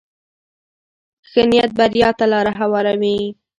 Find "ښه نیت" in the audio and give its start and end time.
1.29-1.71